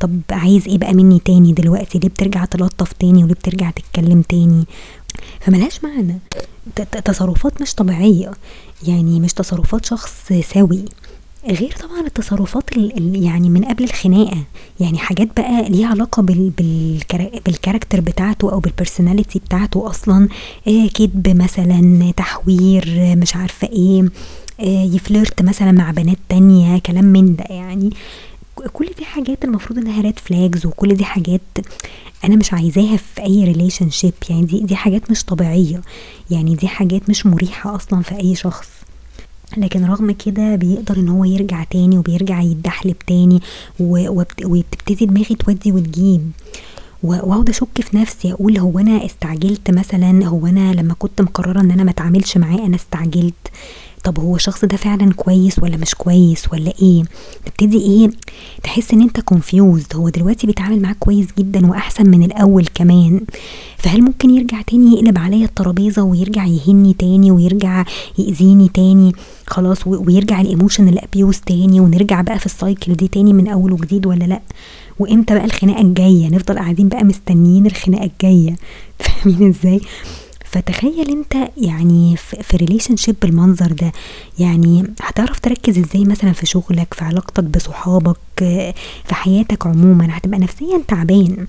[0.00, 4.64] طب عايز إيه بقى مني تاني دلوقتي؟ ليه بترجع تلطف تاني وليه بترجع تتكلم تاني؟
[5.40, 6.18] فملهاش معنى.
[7.04, 8.30] تصرفات مش طبيعية.
[8.86, 10.84] يعني مش تصرفات شخص سوي.
[11.48, 14.38] غير طبعا التصرفات ال يعني من قبل الخناقة.
[14.80, 16.50] يعني حاجات بقى ليها علاقة بال
[17.46, 20.28] بالكاركتر بتاعته أو بالبرسوناليتي بتاعته أصلا.
[20.68, 22.84] آه كذب مثلا تحوير
[23.16, 24.02] مش عارفة إيه.
[24.60, 27.90] آه يفلرت مثلا مع بنات تانية كلام من ده يعني.
[28.72, 31.40] كل دي حاجات المفروض إنها red flags وكل دي حاجات
[32.24, 35.80] أنا مش عايزاها في أي relationship يعني دي دي حاجات مش طبيعية.
[36.30, 38.68] يعني دي حاجات مش مريحة أصلا في أي شخص.
[39.58, 43.40] لكن رغم كده بيقدر إن هو يرجع تاني وبيرجع يتدحلب تاني
[43.80, 46.30] وبتبتدي دماغي تودي وتجيب.
[47.02, 51.70] واقعد أشك في نفسي أقول هو أنا استعجلت مثلا؟ هو أنا لما كنت مقررة إن
[51.70, 53.48] أنا ما أتعاملش معاه أنا استعجلت؟
[54.04, 57.02] طب هو الشخص ده فعلا كويس ولا مش كويس ولا إيه؟
[57.44, 58.10] تبتدي إيه؟
[58.62, 63.20] تحس إن أنت confused هو دلوقتي بيتعامل معاك كويس جدا وأحسن من الأول كمان.
[63.78, 67.84] فهل ممكن يرجع تاني يقلب عليا الترابيزة ويرجع يهينني تاني ويرجع
[68.18, 69.12] يأذيني تاني؟
[69.46, 73.72] خلاص ويرجع ال emotional abuse تاني ونرجع بقى في ال cycle دي تاني من أول
[73.72, 74.40] وجديد ولا لأ؟
[74.98, 78.56] وإمتى بقى الخناقة الجاية؟ نفضل قاعدين بقى مستنيين الخناقة الجاية.
[78.98, 79.80] فاهمين إزاي؟
[80.52, 83.92] فتخيل انت يعني في relationship بالمنظر ده
[84.38, 88.16] يعني هتعرف تركز إزاي مثلا في شغلك في علاقتك بصحابك
[89.04, 91.46] في حياتك عموما؟ هتبقى نفسيا تعبان.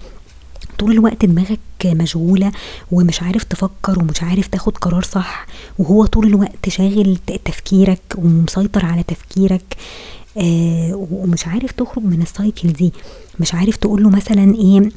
[0.79, 2.51] طول الوقت دماغك مشغولة
[2.91, 5.45] ومش عارف تفكر ومش عارف تاخد قرار صح
[5.79, 9.75] وهو طول الوقت شاغل تفكيرك ومسيطر على تفكيرك
[10.37, 12.93] آه ومش عارف تخرج من ال cycle دي.
[13.39, 14.89] مش عارف تقوله مثلا إيه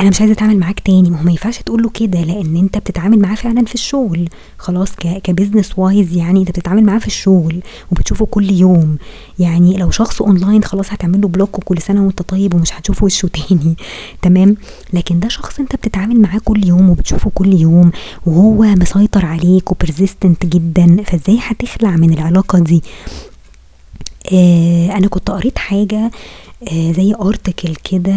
[0.00, 1.10] أنا مش عايزة أتعامل معاك تاني.
[1.10, 4.28] ما هو ما ينفعش تقول له كده لأن أنت بتتعامل معاه فعلا في الشغل.
[4.58, 7.60] خلاص ك business wise يعني أنت بتتعامل معاه في الشغل
[7.92, 8.96] وبتشوفه كل يوم.
[9.38, 13.28] يعني لو شخص اونلاين خلاص هتعمل له block وكل سنة وأنت طيب ومش هتشوف وشه
[13.48, 13.76] تاني.
[14.22, 14.56] تمام؟
[14.92, 17.90] لكن ده شخص أنت بتتعامل معاه كل يوم وبتشوفه كل يوم
[18.26, 22.82] وهو مسيطر عليك و persistent جدا فإزاي هتخلع من العلاقة دي؟
[24.32, 26.10] آه أنا كنت قريت حاجة
[26.72, 28.10] آه زي article كده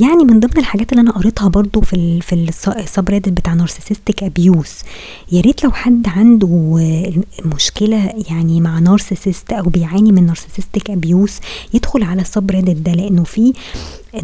[0.00, 2.34] يعني من ضمن الحاجات اللي أنا قريتها برضو في ال في
[2.68, 4.78] ال sub بتاع narcissistic abuse
[5.32, 6.48] يا ريت لو حد عنده
[7.44, 11.40] مشكلة يعني مع narcissist أو بيعاني من narcissistic abuse
[11.74, 12.46] يدخل على ال sub
[12.82, 13.52] ده لأنه في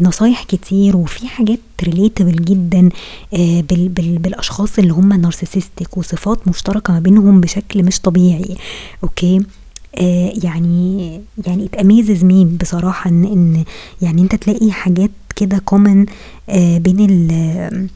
[0.01, 2.89] نصايح كتير وفي حاجات relatable جدا
[3.33, 8.55] آه بال بال بالأشخاص اللي هم narcissistic وصفات مشتركة ما بينهم بشكل مش طبيعي.
[9.03, 9.41] okay؟ آه
[10.43, 13.63] يعني يعني it amazes me بصراحة إن إن
[14.01, 16.05] يعني أنت تلاقي حاجات كده common
[16.49, 17.89] آه بين ال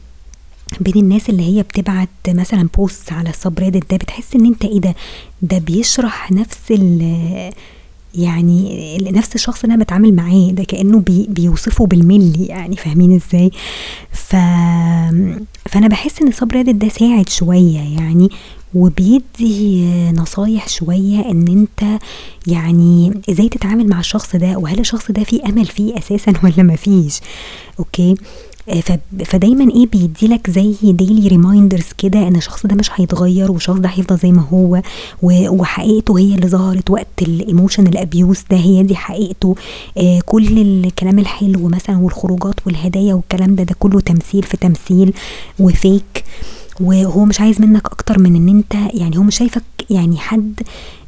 [0.80, 4.80] بين الناس اللي هي بتبعت مثلا post على ال subreddit ده بتحس إن أنت إيه
[4.80, 4.94] ده؟
[5.42, 7.52] ده بيشرح نفس ال
[8.14, 13.50] يعني نفس الشخص اللي أنا بتعامل معاه ده كأنه بي بيوصفه بالملي يعني فاهمين إزاي؟
[14.12, 14.36] ف
[15.70, 18.28] فأنا بحس إن ال sub ده ساعد شوية يعني.
[18.74, 22.00] وبيدي نصايح شوية إن أنت
[22.46, 27.20] يعني إزاي تتعامل مع الشخص ده وهل الشخص ده فيه أمل فيه أساسا ولا مفيش
[27.78, 28.14] okay؟
[29.24, 34.18] فدايما إيه بيديلك زي daily reminders كده إن الشخص ده مش هيتغير والشخص ده هيفضل
[34.18, 34.82] زي ما هو
[35.22, 39.54] وحقيقته هي اللي ظهرت وقت ال emotional abuse ده هي دي حقيقته.
[39.98, 45.12] آه كل الكلام الحلو مثلا والخروجات والهدايا والكلام ده ده كله تمثيل في تمثيل
[45.58, 46.11] وفيك
[46.82, 50.60] وهو مش عايز منك أكتر من إن أنت يعني هو مش شايفك يعني حد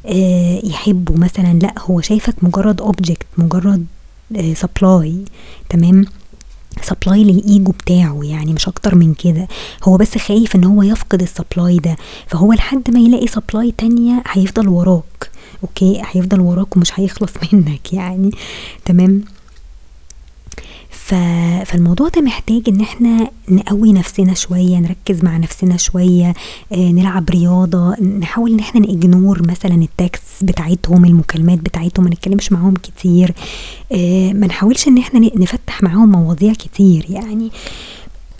[0.05, 3.85] آه يحبه مثلا لأ هو شايفك مجرد object مجرد
[4.37, 5.15] آه supply
[5.69, 6.05] تمام؟
[6.81, 9.47] supply لل ego بتاعه يعني مش أكتر من كده.
[9.83, 11.95] هو بس خايف إن هو يفقد ال supply ده.
[12.27, 15.29] فهو لحد ما يلاقي supply تانية هيفضل وراك
[15.63, 18.31] okay؟ هيفضل وراك ومش هيخلص منك يعني
[18.85, 19.21] تمام؟
[21.05, 26.33] فالموضوع ده محتاج إن إحنا نقوي نفسنا شوية نركز مع نفسنا شوية
[26.71, 32.11] آه نلعب رياضة نحاول إن إحنا ن ignore مثلا ال text بتاعتهم المكالمات بتاعتهم ما
[32.11, 33.33] نتكلمش معاهم كتير
[33.91, 37.51] آه ما نحاولش إن إحنا نفتح معاهم مواضيع كتير يعني.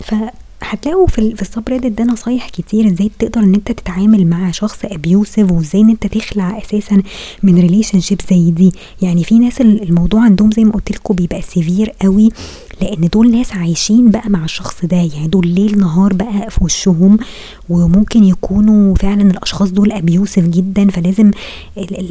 [0.04, 0.14] ف
[0.62, 4.78] هتلاقوا في في ال subreddit ده نصايح كتير إزاي تقدر ان انت تتعامل مع شخص
[4.84, 7.02] abusive وازاي ان انت تخلع أساسا
[7.42, 8.72] من relationship زي دي.
[9.02, 12.28] يعني في ناس الموضوع عندهم زي ما قلت لكم بيبقى severe قوي.
[12.80, 14.96] لأن دول ناس عايشين بقى مع الشخص ده.
[14.96, 17.18] يعني دول ليل نهار بقى في وشهم
[17.68, 20.88] وممكن يكونوا فعلا الأشخاص دول abusive جدا.
[20.90, 21.30] فلازم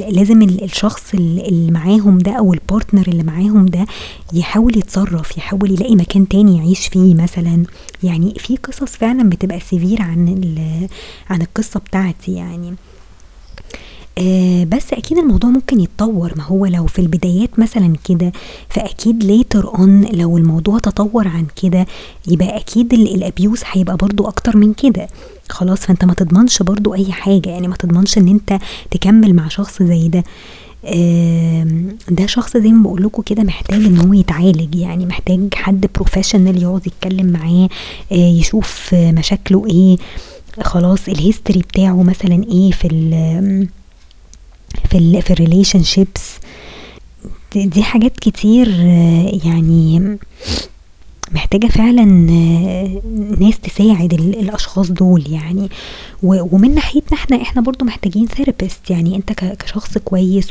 [0.10, 3.86] لازم الشخص اللي معاهم ده أو ال partner اللي معاهم ده
[4.34, 7.64] يحاول يتصرف يحاول يلاقي مكان تاني يعيش فيه مثلا.
[8.04, 10.28] يعني في قصص فعلا بتبقى severe عن
[11.30, 12.76] عن القصة بتاعتي يعني.
[14.18, 16.34] آه بس أكيد الموضوع ممكن يتطور.
[16.38, 18.32] ما هو لو في البدايات مثلا كده
[18.70, 21.86] فأكيد later on لو الموضوع تطور عن كده
[22.28, 25.08] يبقى أكيد ال abuse هيبقى برضو أكتر من كده.
[25.50, 27.50] خلاص فأنت ما تضمنش برضو أي حاجة.
[27.50, 28.60] يعني ما تضمنش إن أنت
[28.92, 30.24] تكمل مع شخص زي ده.
[32.10, 34.76] ده شخص زي ما بقول لكم كده محتاج إن هو يتعالج.
[34.76, 37.70] يعني محتاج حد professional يقعد يتكلم معاه
[38.12, 39.98] آه يشوف مشاكله إيه.
[40.62, 42.88] خلاص ال history بتاعه مثلا إيه في
[44.90, 46.36] في ال في ال relationships
[47.56, 48.70] دي حاجات كتير
[49.46, 50.18] يعني
[51.32, 52.04] محتاجة فعلا
[53.40, 55.70] ناس تساعد الأشخاص دول يعني.
[56.24, 59.16] ومن ناحيتنا إحنا إحنا برضو محتاجين therapist يعني.
[59.16, 60.48] انت كشخص كويس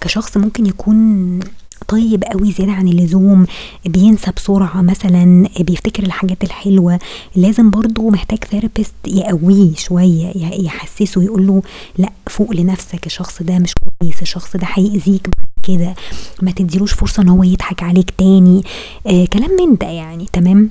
[0.00, 1.40] وكشخص ممكن يكون
[1.88, 3.46] طيب قوي زيادة عن اللزوم
[3.86, 6.98] بينسى بسرعة مثلا بيفتكر الحاجات الحلوة
[7.36, 10.32] لازم برضو محتاج therapist يقويه شوية
[10.64, 11.62] يحسسه يقول له
[11.98, 15.94] لأ فوق لنفسك الشخص ده مش كويس الشخص ده هيأذيك بعد كده.
[16.42, 18.62] ما تديلوش فرصة إن هو يضحك عليك تاني.
[19.06, 20.70] آه كلام من ده يعني تمام؟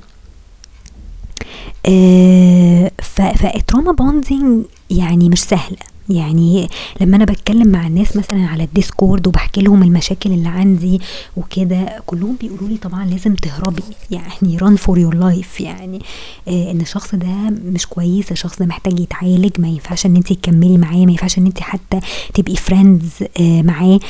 [1.88, 5.76] آه فال trauma bonding يعني مش سهله
[6.08, 6.68] يعني
[7.00, 11.00] لما أنا بتكلم مع الناس مثلا على ال Discord وبحكي لهم المشاكل اللي عندي
[11.36, 16.02] وكده كلهم بيقولوا لي طبعا لازم تهربي يعني run for your life يعني
[16.48, 20.78] آه إن الشخص ده مش كويس الشخص ده محتاج يتعالج ما ينفعش إن انت تكملي
[20.78, 22.00] معاه ما ينفعش إن انت حتى
[22.34, 24.00] تبقي friends آه معاه.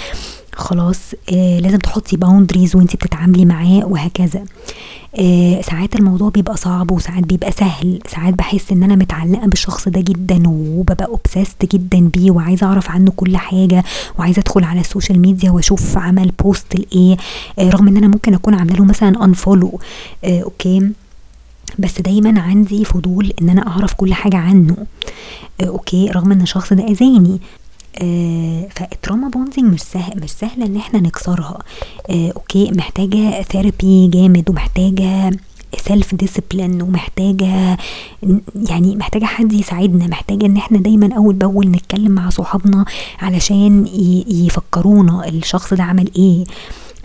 [0.56, 0.98] خلاص
[1.32, 4.44] آه لازم تحطي boundaries وانت بتتعاملي معاه وهكذا.
[5.20, 7.98] آه ساعات الموضوع بيبقى صعب وساعات بيبقى سهل.
[8.08, 13.10] ساعات بحس إن أنا متعلقة بالشخص ده جدا وببقى obsessed جدا بيه وعايزة أعرف عنه
[13.16, 13.84] كل حاجة
[14.18, 17.16] وعايزة أدخل على ال social media وأشوف عمل post لإيه
[17.58, 19.80] آه رغم إن أنا ممكن أكون عاملة له مثلا unfollow
[20.24, 20.90] آه okay؟
[21.78, 24.76] بس دايما عندي فضول إن أنا أعرف كل حاجة عنه.
[25.60, 27.40] آه okay؟ رغم إن الشخص ده آذاني.
[28.02, 31.58] آه فال trauma bonding مش سهل مش سهله إن إحنا نكسرها.
[32.10, 35.30] آه okay محتاجة therapy جامد ومحتاجة
[35.86, 37.78] self discipline ومحتاجه
[38.70, 42.84] يعني محتاجة حد يساعدنا محتاجة إن إحنا دايما أول بأول نتكلم مع صحابنا
[43.20, 43.86] علشان
[44.28, 46.44] يفكرونا الشخص ده عمل إيه.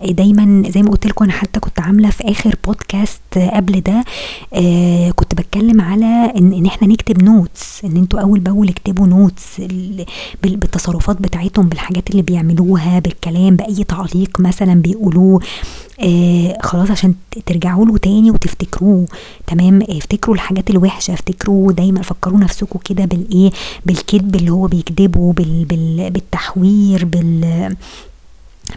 [0.10, 3.22] دايما زي ما قلت لكم أنا حتى كنت عاملة في آخر بودكاست
[3.54, 4.04] قبل ده
[4.54, 9.62] آه كنت بتكلم على إن, إن إحنا نكتب notes إن إنتوا أول بأول اكتبوا notes
[10.44, 15.40] بالتصرفات بتاعتهم بالحاجات اللي بيعملوها بالكلام بأي تعليق مثلا بيقولوه
[16.00, 17.14] آه خلاص عشان
[17.46, 19.06] ترجعوا له تاني وتفتكروه
[19.48, 23.52] تمام؟ افتكروا الحاجات الوحشة افتكروا دايما فكروا نفسكم كده بالإيه؟
[23.86, 27.76] بالكذب اللي هو بيكذبه بال بال بالتحوير بال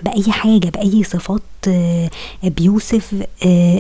[0.03, 1.41] بأي حاجة بأي صفات
[2.45, 3.15] abusive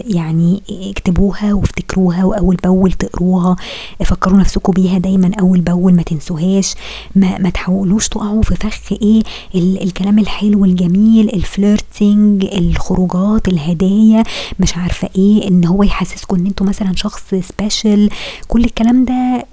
[0.06, 3.56] يعني اكتبوها وافتكروها وأول بأول تقروها
[4.04, 6.74] فكروا نفسكم بيها دايما أول بأول ما تنسوهاش
[7.16, 9.22] ما, ما تحاولوش تقعوا في فخ إيه
[9.54, 14.22] الكلام الحلو الجميل ال flirting الخروجات الهدايا
[14.60, 18.10] مش عارفة إيه إن هو يحسسكم إن أنتوا مثلا شخص special
[18.48, 19.46] كل الكلام ده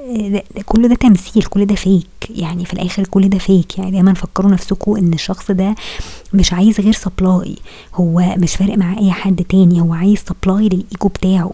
[0.65, 4.51] كل ده تمثيل كل ده fake يعني في الآخر كل ده fake يعني دايما فكروا
[4.51, 5.75] نفسكم إن الشخص ده
[6.33, 7.55] مش عايز غير supply
[7.95, 11.53] هو مش فارق مع أي حد تاني هو عايز supply لل ego بتاعه.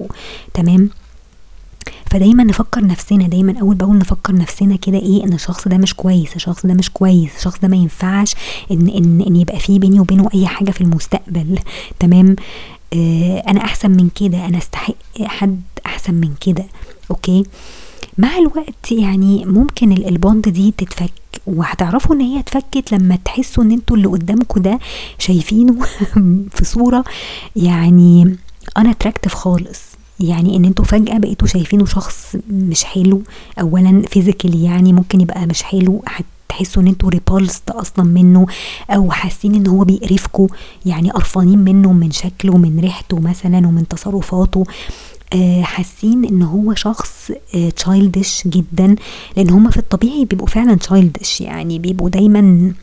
[0.53, 0.89] تمام؟
[2.11, 6.35] فدايما نفكر نفسنا دايما أول بأول نفكر نفسنا كده إيه إن الشخص ده مش كويس
[6.35, 8.35] الشخص ده مش كويس الشخص ده ما ينفعش
[8.71, 11.59] إن إن إن يبقى فيه بيني وبينه أي حاجة في المستقبل.
[11.99, 12.35] تمام؟
[12.93, 16.65] آه أنا أحسن من كده أنا أستحق حد أحسن من كده.
[17.11, 17.43] okay؟
[18.17, 21.11] مع الوقت يعني ممكن ال bond دي تتفك
[21.47, 24.79] وهتعرفوا إن هي اتفكت لما تحسوا إن أنتوا اللي قدامكم ده
[25.19, 25.75] شايفينه
[26.55, 27.03] في صورة.
[27.55, 28.35] يعني
[28.77, 29.81] أنا unattractive خالص.
[30.19, 33.21] يعني إن أنتوا فجأة بقيتوا شايفينه شخص مش حلو
[33.61, 36.03] اولا physically يعني ممكن يبقى مش حلو
[36.49, 38.45] تحسوا إن أنتوا repulsed أصلا منه
[38.89, 40.47] أو حاسين إن هو بيقرفكوا
[40.85, 44.63] يعني قرفانين منه من شكله ومن ريحته مثلا ومن تصرفاته.
[45.61, 47.31] حاسين إن هو شخص
[47.75, 48.95] تشايلدش آه جدا
[49.37, 52.73] لأن هما في الطبيعي بيبقوا فعلا تشايلدش يعني بيبقوا دايما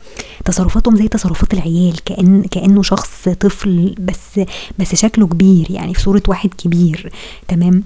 [0.45, 4.41] تصرفاتهم زي تصرفات العيال كأن كأنه شخص طفل بس
[4.79, 7.13] بس شكله كبير يعني في صورة واحد كبير.
[7.49, 7.85] تمام؟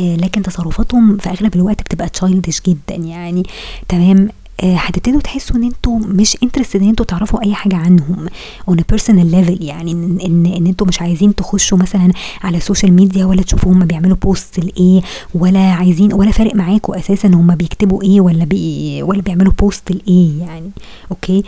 [0.00, 3.42] لكن تصرفاتهم في أغلب الوقت بتبقى childish جدا يعني.
[3.88, 4.28] تمام؟
[4.64, 8.26] هتبتدوا تحسوا إن أنتوا مش interested إن أنتوا تعرفوا أي حاجة عنهم.
[8.70, 12.61] on a personal level يعني إن إن, إن أنتوا مش عايزين تخشوا مثلا على ال
[12.61, 15.00] social media ولا تشوفوا هم بيعملوا post لإيه
[15.34, 20.40] ولا عايزين ولا فارق معاكم أساسا هم بيكتبوا إيه ولا بي ولا بيعملوا post لإيه
[20.40, 20.70] يعني.
[21.10, 21.42] okay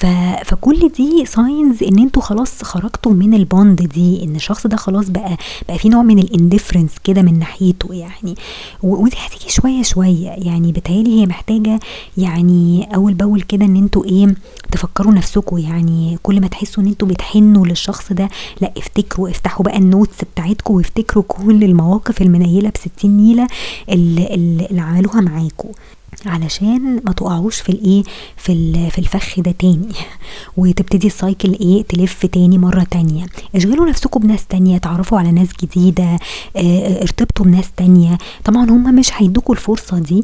[0.00, 0.06] ف...
[0.44, 5.08] فكل دي signs إن أنتوا خلاص خرجتوا من ال bond دي إن الشخص ده خلاص
[5.08, 5.36] بقى
[5.68, 8.34] بقى في نوع من ال indifference كده من ناحيته يعني.
[8.82, 9.02] و...
[9.04, 11.80] ودي هتيجي شوية شوية يعني بتهيألي هي محتاجة
[12.18, 14.34] يعني أول بأول كده إن أنتوا إيه
[14.72, 16.18] تفكروا نفسكم يعني.
[16.22, 18.28] كل ما تحسوا إن أنتوا بتحنوا للشخص ده
[18.60, 23.46] لا افتكروا افتحوا بقى ال notes بتاعتكم وافتكروا كل المواقف المنيلة بستين نيلة
[23.90, 24.34] اللي,
[24.70, 25.68] اللي عملوها معاكم
[26.26, 28.02] علشان ما تقعوش في الايه
[28.36, 29.88] في في الفخ ده تاني.
[30.56, 33.26] وتبتدي ال cycle إيه تلف تاني مرة تانية.
[33.54, 36.18] اشغلوا نفسكم بناس تانية تعرفوا على ناس جديدة
[36.56, 38.18] آه ارتبطوا بناس تانية.
[38.44, 40.22] طبعا هم مش هيدوكوا الفرصة دي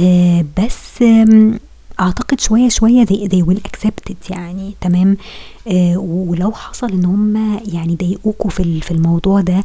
[0.00, 1.04] آه بس
[2.00, 4.74] اعتقد شوية شوية they, they will accept it يعني.
[4.80, 5.16] تمام؟
[5.68, 9.62] آه ولو حصل ان هم يعني ضايقوكوا في في الموضوع ده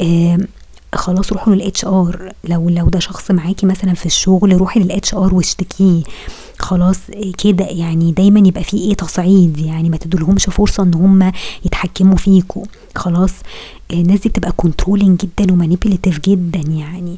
[0.00, 0.38] آه
[0.94, 5.34] خلاص روحوا لل HR لو لو ده شخص معاكي مثلا في الشغل روحي لل HR
[5.34, 6.02] واشتكيه.
[6.58, 6.98] خلاص
[7.38, 9.58] كده يعني دايما يبقى في إيه؟ تصعيد.
[9.58, 11.32] يعني ما تدولهمش فرصة إن هم
[11.64, 12.64] يتحكموا فيكوا.
[12.96, 13.32] خلاص
[13.92, 17.16] الناس دي بتبقى controlling جدا و manipulative جدا يعني.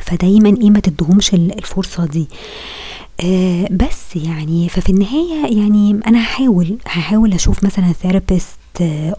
[0.00, 2.28] فدايما إيه ما تدهمش الفرصة دي.
[3.20, 8.58] آه بس يعني ففي النهاية يعني أنا هحاول هحاول أشوف مثلا therapist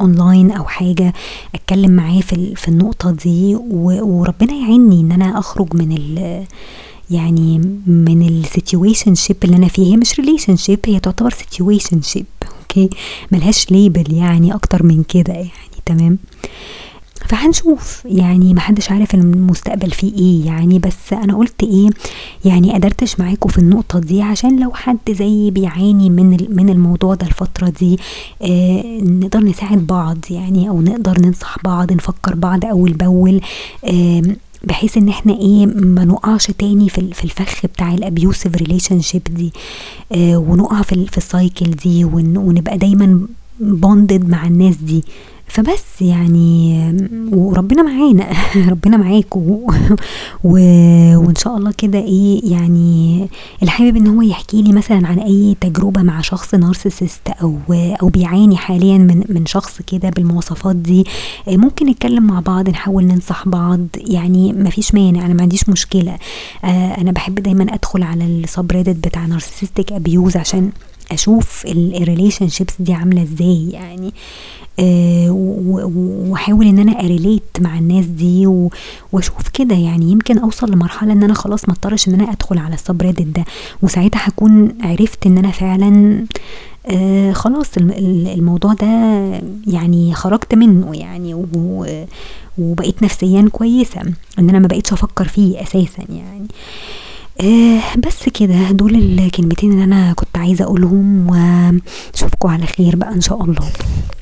[0.01, 1.13] online أو حاجة
[1.55, 3.55] أتكلم معاه في في النقطة دي
[4.01, 6.45] وربنا يعيني إن أنا أخرج من ال
[7.11, 7.57] يعني
[7.87, 9.91] من ال situationship اللي أنا فيه.
[9.93, 12.25] هي مش relationship هي تعتبر situationship
[12.61, 12.89] okay
[13.31, 15.49] ملهاش label يعني أكتر من كده يعني
[15.85, 16.17] تمام؟
[17.29, 18.01] فهنشوف.
[18.05, 20.45] يعني محدش عارف المستقبل فيه إيه.
[20.45, 21.89] يعني بس أنا قلت إيه
[22.45, 27.15] يعني قلت أشير معاكم في النقطة دي عشان لو حد زي بيعاني من من الموضوع
[27.15, 27.99] ده الفترة دي
[28.41, 33.41] آه نقدر نساعد بعض يعني أو نقدر ننصح بعض نفكر بعض أول بأول
[33.85, 34.21] آه
[34.63, 39.53] بحيث إن إحنا إيه ما نقعش تاني في في الفخ بتاع ال abusive relationship دي
[40.11, 43.27] آه ونقع في في ال cycle دي ونبقى دايما
[43.59, 45.03] bonded مع الناس دي.
[45.49, 46.79] فبس يعني
[47.31, 48.27] وربنا معانا
[48.71, 49.67] ربنا معاكم و...
[51.17, 53.27] وإن شاء الله كده إيه يعني
[53.61, 58.07] اللي حابب إن هو يحكي لي مثلا عن أي تجربة مع شخص narcissist أو أو
[58.07, 61.05] بيعاني حاليا من من شخص كده بالمواصفات دي
[61.47, 63.79] ممكن نتكلم مع بعض نحاول ننصح بعض.
[63.97, 66.17] يعني ما فيش مانع أنا ما عنديش مشكلة.
[66.63, 66.67] آه
[67.01, 70.71] أنا بحب دايما أدخل على ال subreddit بتاع narcissistic abuse عشان
[71.11, 74.13] أشوف ال relationships دي عاملة إزاي يعني.
[74.79, 78.47] أه وأحاول إن أنا أ relate مع الناس دي
[79.11, 80.11] وأشوف كده يعني.
[80.11, 83.45] يمكن أوصل لمرحلة إن أنا خلاص ما أضطرش إن أنا أدخل على ال subreddit ده.
[83.81, 86.23] وساعتها هكون عرفت إن أنا فعلا
[86.85, 88.87] آه خلاص الموضوع ده
[89.67, 91.45] يعني خرجت منه يعني.
[92.57, 94.01] وبقيت نفسيا كويسة.
[94.39, 96.47] إن أنا ما بقيتش أفكر فيه أساسا يعني.
[97.41, 98.71] آه بس كده.
[98.71, 103.69] دول الكلمتين اللي أنا كنت عايزة أقولهم واشوفكم على خير بقى إن شاء الله.